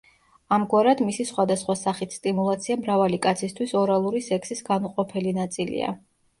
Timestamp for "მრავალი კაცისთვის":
2.81-3.77